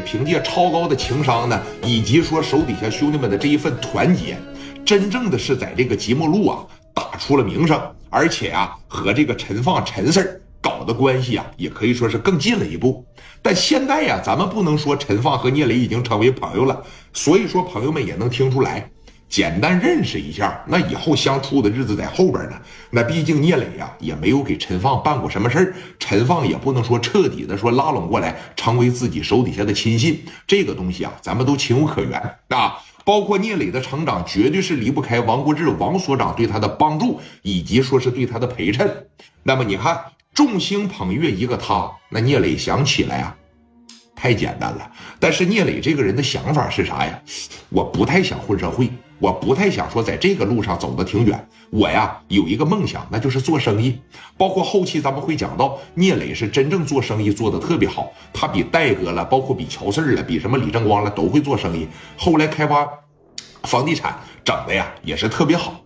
[0.00, 4.36] 凭借超高的情商呢，以及说手底下兄弟们的这一份团结，
[4.84, 7.80] 真正的是在这个即墨路啊打出了名声，
[8.10, 13.04] 而且啊和这个陈放陈四搞的关系啊也可以说是更近了一步。
[13.42, 16.82] 但现在呀，咱们不能说陈放和聂磊已经成为朋友了，
[17.12, 18.90] 所以说朋友们也能听出来。
[19.28, 22.56] 简单认识一下，那以后相处的日子在后边呢。
[22.90, 30.24] 那毕竟聂磊呀，也没有给陈放办过什么事儿，陈放也不能说彻底的说拉拢过来，成为自己手底下的亲信。
[30.46, 32.78] 这个东西啊，咱们都情有可原啊。
[33.04, 39.06] 包括聂磊的成长，绝对是离不开王国志王所长对他的帮助，以及说是对他的陪衬。
[39.44, 40.00] 那么你看，
[40.34, 43.36] 众星捧月一个他，那聂磊想起来啊。
[44.16, 47.20] 太简单了，但是聂磊这个人的想法是啥呀？
[47.68, 51.48] 我不太想混社会，我不太想说在这个路上走得挺远。
[51.70, 53.98] 我呀有一个梦想，那就是做生意。
[54.36, 61.88] 包括后期咱们会讲到，聂磊是真正做生意做得特别好，他比戴哥了，包括比乔四了，比什么李正光了都会做生意。
[62.16, 62.88] 后来开发
[63.62, 65.80] 房地产整的呀也是特别好。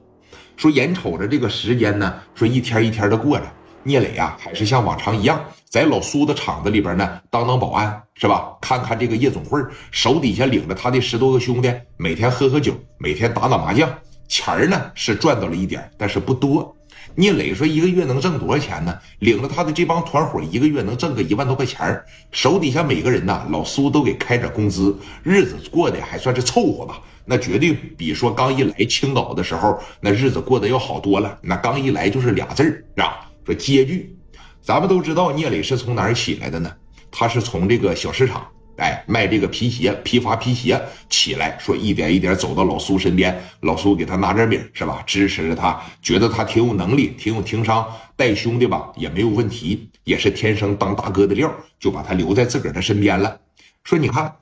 [0.56, 3.44] 说眼瞅着这个时间呢，说一天一天的过着。
[3.82, 8.52] 聂磊呀，还是像往常一样，在老苏的厂子里边呢，当当保安是吧？
[8.60, 9.58] 看看这个夜总会，
[9.90, 13.88] 手底下领着他的十多个兄弟，每天喝喝酒，每天打打麻将，
[14.28, 16.76] 钱儿呢是赚到了一点，但是不多。
[17.16, 18.96] 聂磊说一个月能挣多少钱呢？
[19.18, 22.00] 领着他的这帮团伙，一个月能挣个一万多块钱
[22.30, 27.00] 手底下每个人呢，老苏都给开点工资，日子过得还算是凑合吧。
[27.24, 31.38] 那绝对比说刚一来青岛的时候，那日子过得要好多了。
[31.42, 33.04] 那刚一来就是俩字儿，是
[33.50, 34.16] 说接具，
[34.62, 36.72] 咱们都知道聂磊是从哪儿起来的呢？
[37.10, 45.02] 他是从这个小市场，哎，卖这个皮鞋，批发皮鞋起来，说一点一点走到老苏身边，老苏给他拿点饼，是吧？
[45.04, 47.84] 支持着他，觉得他挺有能力，挺有情商，
[48.14, 53.36] 带兄弟吧也没有问题，也是天生当大哥的料，就把他留在自个儿的身边了。
[53.82, 54.32] 说你看，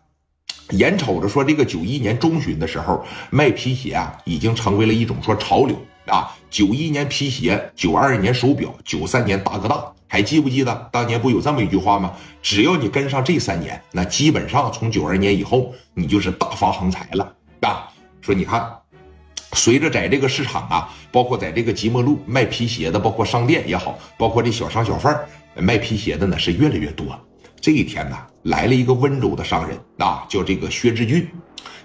[0.73, 5.75] 眼瞅着说这个九一年中旬的时候，卖皮鞋啊，已经成为了一种说潮流。
[6.09, 12.13] 啊，九一年皮鞋，九二年手表，九三年大哥大，还记不记得当年不有这么一句话吗？
[12.43, 17.89] 只要你跟上这三年，那基本上从九二年以后，你就是大发横财了啊！
[18.21, 18.71] 说你看，
[19.53, 25.19] 随着在这个市场啊，包括在这个即墨路卖皮鞋的，包括商店也好，包括这小商小贩
[25.55, 27.19] 卖皮鞋的呢，是越来越多。
[27.61, 31.29] 这一天呢，来了一个温州的商人啊，叫这个薛志俊。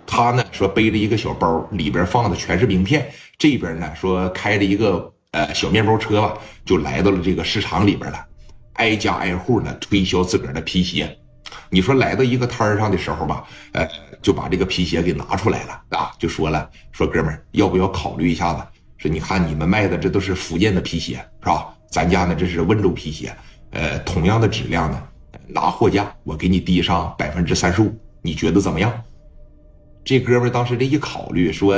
[0.06, 3.10] 他呢说背着一个小包，里边放的全是名片。
[3.44, 8.26] 这边呢说开着一个呃小面包车吧，就来到了这个市场里边了，
[8.76, 11.14] 挨家挨户呢推销自个儿的皮鞋。
[11.70, 13.86] 你说来到一个摊儿上的时候吧，呃
[14.22, 18.64] 就把这个皮鞋给拿出来了啊，就说了说哥们儿要不要考虑一下子？
[18.98, 21.68] 说你看你们卖的这都是福建的皮鞋是吧？
[21.92, 23.36] 咱家呢这是温州皮鞋，
[23.72, 25.04] 呃同样的质量呢，
[25.50, 28.90] 拿货价我给你低上百分之三十五，你觉得怎么样？
[30.06, 31.76] 这哥们当时这一考虑说，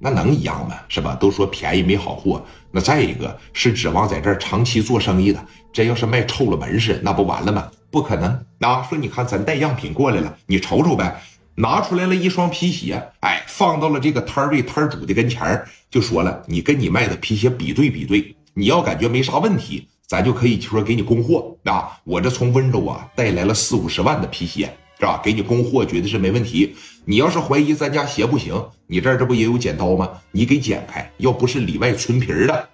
[0.00, 0.76] 那能一样吗？
[0.88, 1.14] 是吧？
[1.14, 2.44] 都说便宜没好货。
[2.72, 7.70] 那再一个是指望在这儿长期做生意的，真要是卖臭了门市，那不完了吗？
[7.90, 8.30] 不可能。
[8.60, 11.20] 啊，说你看咱带样品过来了，你瞅瞅呗。
[11.56, 22.00] 拿出来了一双皮鞋，哎，放到了这个摊位摊主的跟前就说了，你跟你卖的皮鞋比对比对，你要感觉没啥问题，咱就可以说给你供货啊。
[22.04, 24.74] 我这从温州啊带来了四五十万的皮鞋。
[25.00, 25.18] 是吧？
[25.24, 26.76] 给你供货绝对是没问题。
[27.06, 28.54] 你要是怀疑咱家鞋不行，
[28.86, 30.10] 你这儿这不也有剪刀吗？
[30.30, 32.68] 你给剪开，要不是里外纯皮的，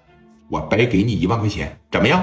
[0.48, 2.22] 我白给你一万块钱，怎么样？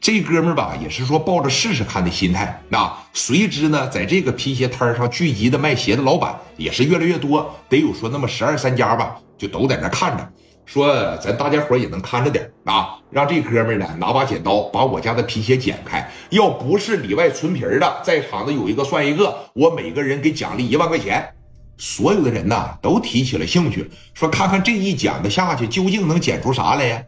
[0.00, 2.60] 这哥们儿吧，也是说抱着试试看的心态。
[2.70, 10.32] 那随之呢，在这个皮鞋摊上聚集的卖鞋的老板也是越来越多，得有说那么十二三家吧，就都在那看着。
[10.66, 16.10] 说咱大家伙也能看着点啊，让这哥们呢拿把剪刀把我家的皮鞋剪开。
[16.30, 21.32] 要不是里外纯皮的，在场的有一个算一个，我每个人给奖励一万块钱。
[21.78, 27.02] 所有的人呐都提起了兴趣，说看看这一剪子下去究竟能剪出啥来呀？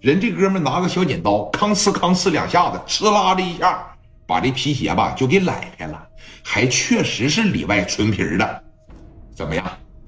[0.00, 3.84] 人这哥们拿个小剪刀，吭哧吭哧两下子，哧啦的一下
[4.26, 6.06] 把这皮鞋吧就给揽开了，
[6.44, 8.64] 还确实是里外纯皮的。
[9.34, 9.64] 怎么样？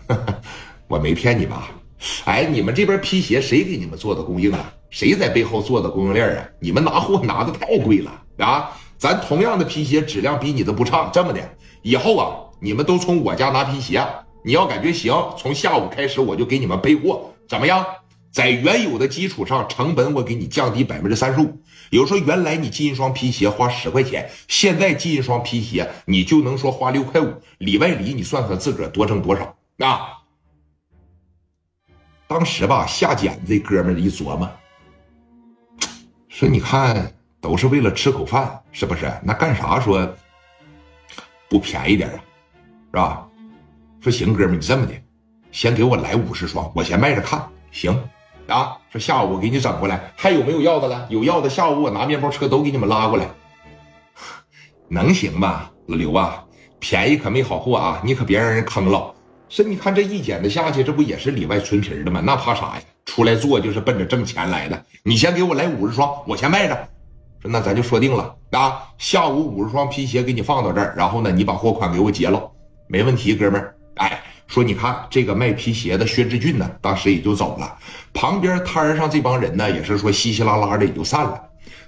[0.89, 1.69] 我没骗你吧？
[2.25, 4.73] 哎，你们这边皮鞋谁给你们做的供应啊？
[4.91, 6.45] 谁在背后做的供应链啊？
[6.61, 8.71] 你们拿货拿的太贵了啊！
[8.99, 11.11] 咱同样的皮鞋质量比你的不差。
[11.13, 11.41] 这么的，
[11.83, 14.05] 以后啊，你们都从我家拿皮鞋，
[14.45, 17.85] 你要感觉行，从下午开始我就给你们备货，怎么样？
[18.31, 21.63] 在原有的基础上，成本我给你降低百分之三十五。
[21.91, 30.22] 比如说，原来你进一双皮鞋花十块钱，现在进一双皮鞋你就能说花六块五，里外里你算算自个儿多挣多少啊？
[32.33, 34.49] 当时吧，下剪子这哥们儿一琢磨，
[36.31, 37.13] 说：“你看，
[37.43, 39.13] 都是为了吃口饭，是不是？
[39.23, 40.11] 那干啥说
[41.47, 42.17] 不便宜点啊，
[42.91, 43.29] 是吧？
[44.01, 44.95] 说行，哥们，你这么的，
[45.51, 47.47] 先给我来五十双，我先卖着看。
[47.71, 47.93] 行，
[48.49, 51.07] 啊，说下午我给你整过来，还有没有要的了？
[51.11, 53.29] 有要的，下午我拿面包车都给你们拉过来。
[54.89, 56.43] 能行吗，老刘啊？
[56.81, 59.12] 便宜可没好货啊，你可别让人坑了。
[59.55, 62.23] 是，你看这一剪子下去，这不也是里外纯皮的吗？
[62.25, 62.83] 那怕啥呀？
[63.05, 64.83] 出来做就是奔着挣钱来的。
[65.03, 66.89] 你先给我来五十双，我先卖着。
[67.43, 72.51] 说那咱就说定了啊，下午五十双皮鞋给你放到这儿，然后呢，你把货款给我结了，
[72.89, 73.77] 没问题，哥们儿。
[73.97, 77.77] 哎，说你看这个卖皮鞋的薛志俊呢，当时也就走了。
[78.15, 81.39] 旁边摊上这帮人呢，也是说稀稀拉拉的也就散了。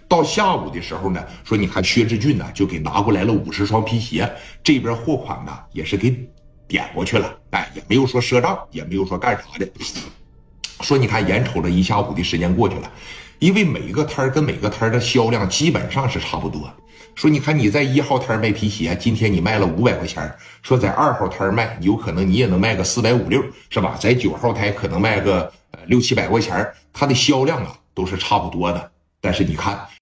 [0.07, 4.31] 到下午的时候呢，说你看薛志俊呢，就给拿过来了五十双皮鞋，
[4.63, 6.15] 这边货款呢也是给
[6.67, 7.35] 点过去了。
[7.51, 9.69] 哎，也没有说赊账，也没有说干啥的。
[10.81, 12.91] 说你看，眼瞅着一下午的时间过去了，
[13.39, 16.71] 因为每个摊跟每个摊的销量基本上是差不多。
[17.15, 20.35] 说你看你在一号摊卖皮鞋，今天你卖了五百块钱。
[20.63, 23.41] 说在二号摊卖，有可能你也能卖个四百五六，
[23.71, 23.97] 是吧？
[24.01, 25.51] 在九号摊可能卖个
[25.87, 28.91] 六七百块钱，它的销量啊都是差不多的。
[29.21, 29.87] 但是你看